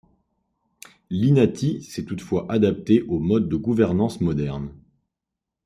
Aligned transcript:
L'inati 1.11 1.83
s'est 1.83 2.05
toutefois 2.05 2.51
adapté 2.51 3.03
aux 3.03 3.19
modes 3.19 3.47
de 3.47 3.55
gouvernance 3.55 4.19
moderne. 4.19 4.73